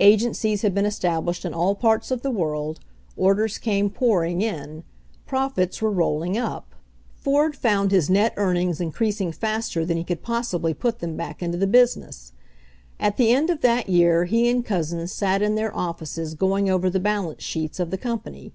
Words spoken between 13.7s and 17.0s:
year he and Couzens sat in their offices going over the